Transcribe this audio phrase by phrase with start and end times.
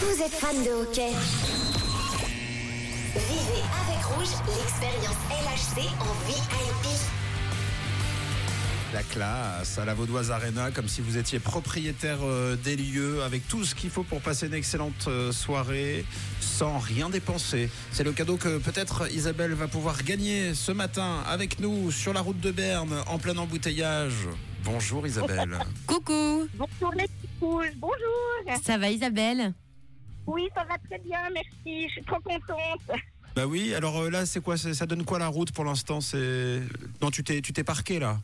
[0.00, 1.10] Vous êtes fan de hockey
[3.14, 7.00] Vivez avec Rouge l'expérience LHC en VIP.
[8.92, 13.48] La classe à la Vaudoise Arena, comme si vous étiez propriétaire euh, des lieux, avec
[13.48, 16.04] tout ce qu'il faut pour passer une excellente euh, soirée,
[16.40, 17.70] sans rien dépenser.
[17.90, 22.20] C'est le cadeau que peut-être Isabelle va pouvoir gagner ce matin avec nous sur la
[22.20, 24.28] route de Berne, en plein embouteillage.
[24.62, 25.58] Bonjour Isabelle.
[25.86, 28.60] Coucou, Bonjour les petits rouges, bonjour.
[28.62, 29.54] ça va Isabelle?
[30.26, 31.86] Oui, ça va très bien, merci.
[31.88, 33.00] Je suis trop contente.
[33.34, 36.60] bah oui, alors euh, là, c'est quoi Ça donne quoi la route pour l'instant C'est
[37.00, 38.18] non, tu t'es tu t'es parqué là?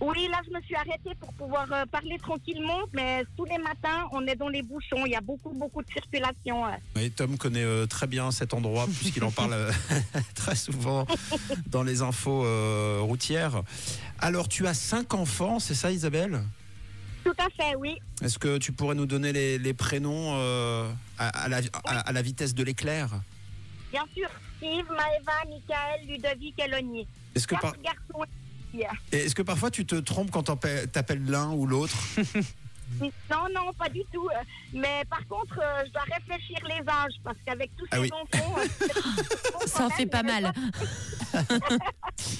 [0.00, 4.06] Oui, là, je me suis arrêtée pour pouvoir euh, parler tranquillement, mais tous les matins,
[4.12, 5.06] on est dans les bouchons.
[5.06, 6.66] Il y a beaucoup, beaucoup de circulation.
[6.66, 6.70] euh.
[6.96, 9.70] Oui, Tom connaît euh, très bien cet endroit puisqu'il en parle euh,
[10.34, 11.06] très souvent
[11.68, 13.62] dans les infos euh, routières.
[14.18, 16.40] Alors, tu as cinq enfants, c'est ça, Isabelle?
[17.24, 17.96] Tout à fait, oui.
[18.22, 22.12] Est-ce que tu pourrais nous donner les, les prénoms euh, à, à la, à- à
[22.12, 23.08] la vitesse de l'éclair?
[23.90, 27.08] Bien sûr, Steve, Maëva, Michael, Ludovic et.
[27.34, 27.74] Est-ce que, par-
[29.12, 30.42] est-ce que parfois tu te trompes quand
[30.92, 31.96] t'appelles l'un ou l'autre?
[33.00, 34.28] Non, non, pas du tout.
[34.72, 38.10] Mais par contre, euh, je dois réfléchir les âges, parce qu'avec tous Ah ces oui.
[38.12, 38.54] enfants...
[38.58, 40.52] euh, Ça en fait pas mal.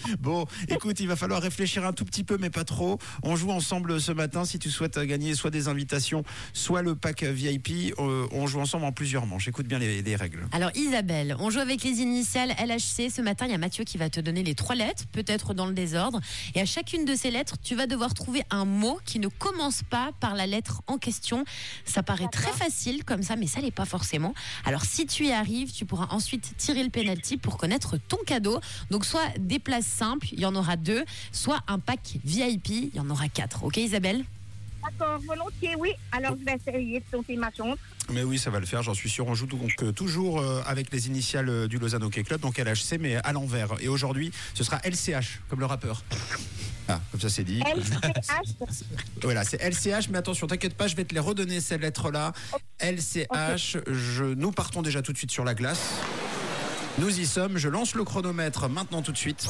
[0.19, 2.98] Bon, écoute, il va falloir réfléchir un tout petit peu, mais pas trop.
[3.23, 4.45] On joue ensemble ce matin.
[4.45, 8.84] Si tu souhaites gagner soit des invitations, soit le pack VIP, euh, on joue ensemble
[8.84, 9.48] en plusieurs manches.
[9.48, 10.47] Écoute bien les, les règles.
[10.53, 13.11] Alors Isabelle, on joue avec les initiales LHC.
[13.11, 15.67] Ce matin, il y a Mathieu qui va te donner les trois lettres, peut-être dans
[15.67, 16.20] le désordre.
[16.55, 19.83] Et à chacune de ces lettres, tu vas devoir trouver un mot qui ne commence
[19.83, 21.45] pas par la lettre en question.
[21.84, 24.34] Ça paraît très facile comme ça, mais ça l'est pas forcément.
[24.65, 28.61] Alors si tu y arrives, tu pourras ensuite tirer le penalty pour connaître ton cadeau.
[28.91, 32.94] Donc soit des places simples, il y en aura deux, soit un pack VIP, il
[32.94, 33.64] y en aura quatre.
[33.64, 34.24] Ok Isabelle?
[34.82, 35.92] D'accord, volontiers, oui.
[36.12, 37.78] Alors, je vais essayer de tenter ma chance.
[38.12, 39.26] Mais oui, ça va le faire, j'en suis sûr.
[39.26, 42.58] On joue donc euh, toujours euh, avec les initiales euh, du Lausanne Hockey Club, donc
[42.58, 43.70] LHC, mais à l'envers.
[43.80, 46.04] Et aujourd'hui, ce sera LCH, comme le rappeur.
[46.86, 47.60] Ah, comme ça c'est dit.
[47.60, 48.84] LCH,
[49.22, 52.34] Voilà, c'est LCH, mais attention, t'inquiète pas, je vais te les redonner ces lettres-là.
[52.78, 55.94] LCH, je, nous partons déjà tout de suite sur la glace.
[56.99, 59.49] Nous y sommes, je lance le chronomètre maintenant tout de suite.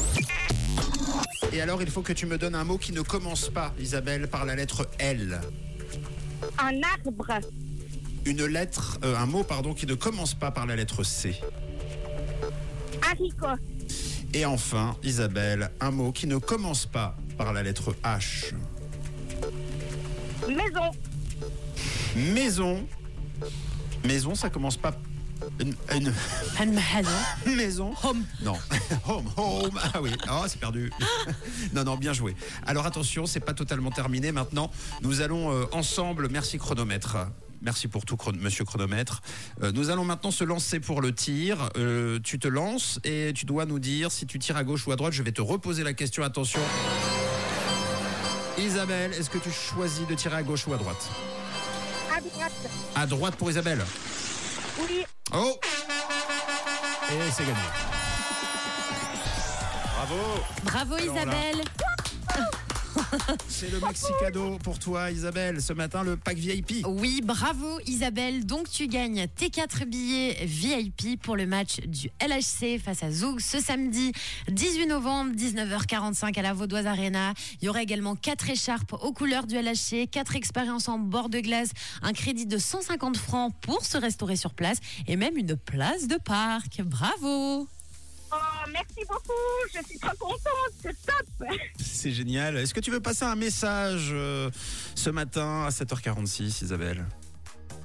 [1.52, 4.28] Et alors, il faut que tu me donnes un mot qui ne commence pas, Isabelle,
[4.28, 5.40] par la lettre L.
[6.58, 7.40] un arbre,
[8.24, 11.36] Une lettre, euh, un mot, pardon, qui ne commence pas par la lettre C.
[13.10, 13.60] haricot,
[14.32, 18.52] Et enfin, Isabelle, un mot qui ne commence pas par la lettre H.
[20.48, 20.90] maison,
[22.16, 22.86] Maison.
[24.04, 24.94] Maison, ça commence pas.
[25.60, 26.12] Une,
[27.56, 27.92] maison.
[28.02, 28.24] Home.
[28.42, 28.54] Non.
[29.06, 29.78] home, home.
[29.94, 30.10] Ah oui.
[30.30, 30.90] Oh, c'est perdu.
[31.72, 32.34] non, non, bien joué.
[32.66, 34.32] Alors attention, c'est pas totalement terminé.
[34.32, 34.70] Maintenant,
[35.02, 36.28] nous allons euh, ensemble.
[36.30, 37.16] Merci chronomètre.
[37.62, 39.22] Merci pour tout, chron- monsieur chronomètre.
[39.62, 41.70] Euh, nous allons maintenant se lancer pour le tir.
[41.76, 44.92] Euh, tu te lances et tu dois nous dire si tu tires à gauche ou
[44.92, 45.14] à droite.
[45.14, 46.22] Je vais te reposer la question.
[46.22, 46.60] Attention.
[48.58, 51.08] Isabelle, est-ce que tu choisis de tirer à gauche ou à droite?
[52.16, 52.52] À droite,
[52.94, 53.82] À droite pour Isabelle.
[54.78, 55.58] Oui, Oh
[57.10, 57.56] Et c'est gagné.
[59.96, 60.98] Bravo Bravo.
[60.98, 61.62] Isabelle.
[63.48, 65.60] C'est le maxi cadeau pour toi Isabelle.
[65.60, 66.84] Ce matin, le pack VIP.
[66.86, 68.44] Oui, bravo Isabelle.
[68.46, 73.40] Donc tu gagnes tes quatre billets VIP pour le match du LHC face à Zoug
[73.40, 74.12] ce samedi
[74.48, 77.34] 18 novembre 19h45 à la Vaudoise Arena.
[77.60, 81.40] Il y aura également quatre écharpes aux couleurs du LHC, quatre expériences en bord de
[81.40, 81.70] glace,
[82.02, 86.16] un crédit de 150 francs pour se restaurer sur place et même une place de
[86.16, 86.82] parc.
[86.82, 87.68] Bravo.
[88.34, 89.32] Oh, merci beaucoup,
[89.74, 91.48] je suis trop contente, c'est top.
[91.80, 92.56] C'est génial.
[92.56, 94.50] Est-ce que tu veux passer un message euh,
[94.94, 97.04] ce matin à 7h46 Isabelle?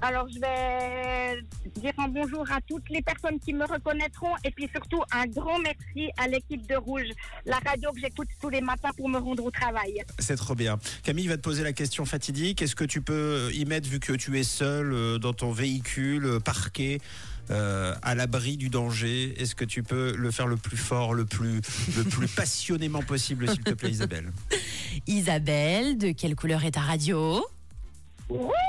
[0.02, 1.42] Alors, je vais
[1.82, 5.60] dire un bonjour à toutes les personnes qui me reconnaîtront et puis surtout un grand
[5.60, 7.10] merci à l'équipe de Rouge,
[7.46, 10.02] la radio que j'écoute tous les matins pour me rendre au travail.
[10.18, 10.80] C'est trop bien.
[11.04, 12.62] Camille va te poser la question fatidique.
[12.62, 16.26] Est-ce que tu peux y mettre, vu que tu es seul euh, dans ton véhicule,
[16.26, 17.02] euh, parqué,
[17.52, 21.26] euh, à l'abri du danger Est-ce que tu peux le faire le plus fort, le
[21.26, 21.60] plus,
[21.98, 24.32] le plus passionnément possible, s'il te plaît, Isabelle?
[25.08, 27.46] Isabelle, de quelle couleur est ta radio?
[28.30, 28.69] Rouge